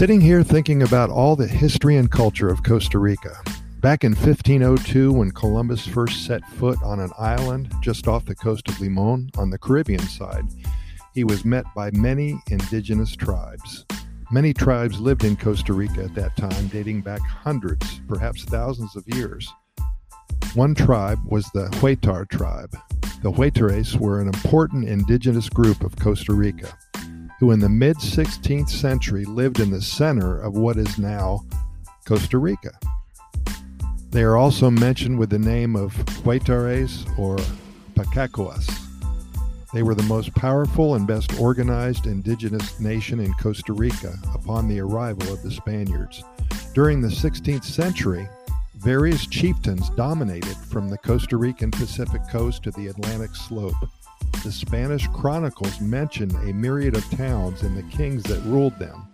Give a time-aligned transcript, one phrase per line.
[0.00, 3.36] Sitting here thinking about all the history and culture of Costa Rica.
[3.82, 8.66] Back in 1502, when Columbus first set foot on an island just off the coast
[8.70, 10.46] of Limon on the Caribbean side,
[11.12, 13.84] he was met by many indigenous tribes.
[14.30, 19.04] Many tribes lived in Costa Rica at that time, dating back hundreds, perhaps thousands of
[19.06, 19.52] years.
[20.54, 22.74] One tribe was the Huetar tribe.
[23.22, 26.72] The Huetares were an important indigenous group of Costa Rica
[27.40, 31.40] who in the mid 16th century lived in the center of what is now
[32.06, 32.70] Costa Rica.
[34.10, 37.38] They are also mentioned with the name of Huetares or
[37.94, 38.68] Pacacuas.
[39.72, 44.80] They were the most powerful and best organized indigenous nation in Costa Rica upon the
[44.80, 46.22] arrival of the Spaniards.
[46.74, 48.28] During the 16th century,
[48.76, 53.76] various chieftains dominated from the Costa Rican Pacific coast to the Atlantic slope
[54.42, 59.06] the Spanish chronicles mention a myriad of towns and the kings that ruled them,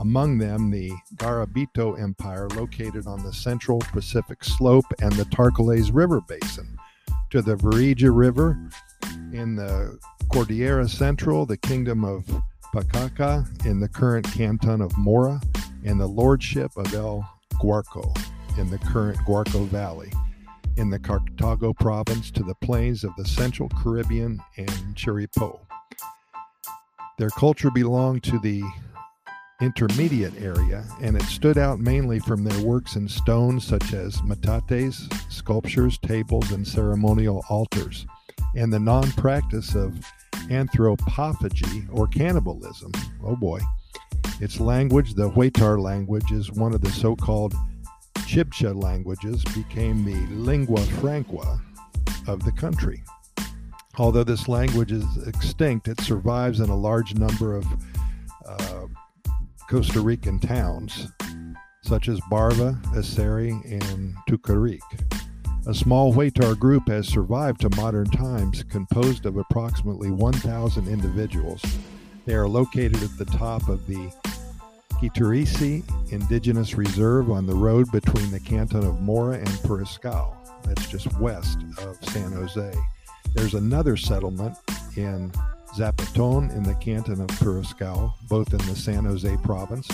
[0.00, 6.20] among them the Garabito Empire located on the central Pacific slope and the Tarcoles River
[6.20, 6.76] basin,
[7.30, 8.58] to the Virilla River
[9.32, 9.96] in the
[10.32, 12.24] Cordillera Central, the kingdom of
[12.74, 15.40] Pacaca in the current canton of Mora,
[15.84, 18.12] and the lordship of El Guarco
[18.58, 20.10] in the current Guarco Valley
[20.76, 25.60] in the Cartago province to the plains of the Central Caribbean and Chirripó.
[27.18, 28.62] Their culture belonged to the
[29.60, 35.12] intermediate area, and it stood out mainly from their works in stone, such as metates,
[35.32, 38.06] sculptures, tables, and ceremonial altars,
[38.56, 39.94] and the non practice of
[40.48, 42.92] anthropophagy or cannibalism.
[43.24, 43.60] Oh boy.
[44.40, 47.54] Its language, the Huetar language, is one of the so called
[48.26, 51.60] Chibcha languages became the lingua franca
[52.26, 53.02] of the country.
[53.96, 57.66] Although this language is extinct, it survives in a large number of
[58.46, 58.86] uh,
[59.70, 61.08] Costa Rican towns,
[61.82, 64.80] such as Barva, Aserrí, and Tucurrique.
[65.66, 71.62] A small Huetar group has survived to modern times, composed of approximately 1,000 individuals.
[72.26, 74.10] They are located at the top of the
[75.04, 80.34] Quitirrisí Indigenous Reserve on the road between the canton of Mora and Puriscal.
[80.64, 82.72] That's just west of San Jose.
[83.34, 84.56] There's another settlement
[84.96, 85.30] in
[85.76, 89.86] Zapaton in the canton of Puriscal, both in the San Jose province.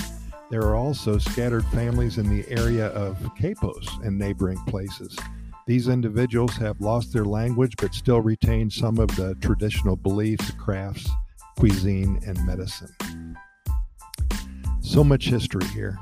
[0.49, 5.19] There are also scattered families in the area of Capos and neighboring places.
[5.67, 11.11] These individuals have lost their language but still retain some of the traditional beliefs, crafts,
[11.59, 12.95] cuisine, and medicine.
[14.91, 15.97] So much history here.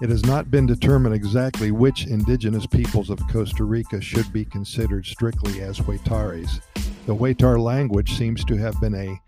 [0.00, 5.04] It has not been determined exactly which indigenous peoples of Costa Rica should be considered
[5.04, 6.60] strictly as Huetares.
[7.06, 9.20] The Huetar language seems to have been a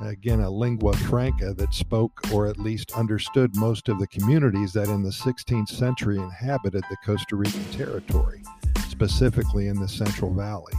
[0.00, 4.88] again a lingua franca that spoke or at least understood most of the communities that
[4.88, 8.42] in the 16th century inhabited the Costa Rican territory,
[8.88, 10.72] specifically in the Central Valley.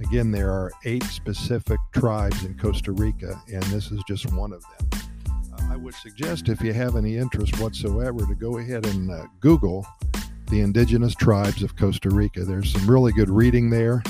[0.00, 4.62] Again, there are eight specific tribes in Costa Rica, and this is just one of
[4.62, 4.91] them.
[5.72, 9.86] I would suggest, if you have any interest whatsoever, to go ahead and uh, Google
[10.50, 12.44] the indigenous tribes of Costa Rica.
[12.44, 14.02] There's some really good reading there.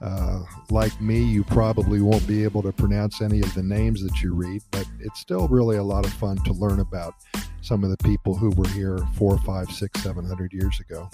[0.00, 4.22] Uh, like me, you probably won't be able to pronounce any of the names that
[4.22, 7.14] you read, but it's still really a lot of fun to learn about
[7.62, 11.10] some of the people who were here four, five, six, seven hundred years ago.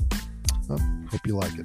[0.68, 1.64] Hope you like it.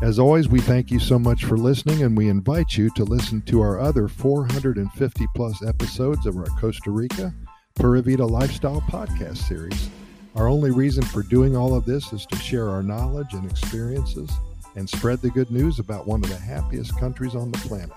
[0.00, 3.42] As always, we thank you so much for listening, and we invite you to listen
[3.42, 7.34] to our other 450 plus episodes of our Costa Rica
[7.80, 9.88] Pura Vida Lifestyle podcast series.
[10.34, 14.30] Our only reason for doing all of this is to share our knowledge and experiences
[14.76, 17.96] and spread the good news about one of the happiest countries on the planet.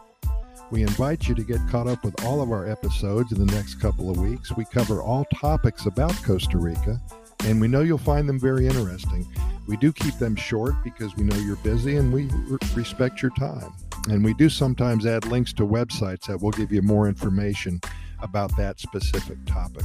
[0.72, 3.76] We invite you to get caught up with all of our episodes in the next
[3.82, 4.56] couple of weeks.
[4.56, 7.02] We cover all topics about Costa Rica,
[7.44, 9.28] and we know you'll find them very interesting.
[9.68, 13.32] We do keep them short because we know you're busy and we re- respect your
[13.32, 13.74] time.
[14.10, 17.82] And we do sometimes add links to websites that will give you more information
[18.24, 19.84] about that specific topic.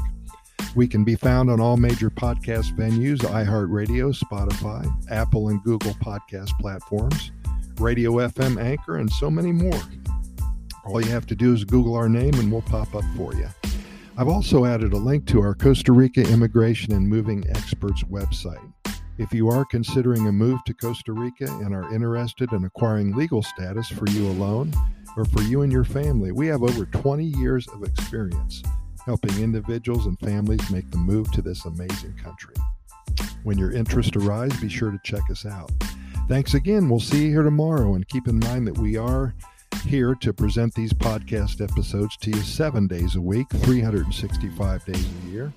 [0.74, 6.50] We can be found on all major podcast venues iHeartRadio, Spotify, Apple and Google podcast
[6.60, 7.32] platforms,
[7.78, 9.80] Radio FM Anchor, and so many more.
[10.84, 13.48] All you have to do is Google our name and we'll pop up for you.
[14.16, 18.72] I've also added a link to our Costa Rica Immigration and Moving Experts website.
[19.18, 23.42] If you are considering a move to Costa Rica and are interested in acquiring legal
[23.42, 24.72] status for you alone,
[25.18, 26.30] or for you and your family.
[26.30, 28.62] We have over 20 years of experience
[29.04, 32.54] helping individuals and families make the move to this amazing country.
[33.42, 35.72] When your interest arise, be sure to check us out.
[36.28, 36.88] Thanks again.
[36.88, 37.94] We'll see you here tomorrow.
[37.94, 39.34] And keep in mind that we are
[39.84, 45.28] here to present these podcast episodes to you seven days a week, 365 days a
[45.30, 45.52] year.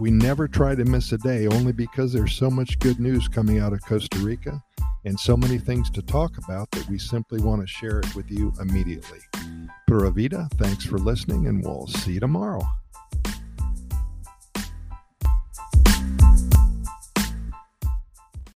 [0.00, 3.60] We never try to miss a day only because there's so much good news coming
[3.60, 4.62] out of Costa Rica
[5.04, 8.30] and so many things to talk about that we simply want to share it with
[8.30, 9.20] you immediately.
[9.86, 12.62] Pura Vida, thanks for listening, and we'll see you tomorrow.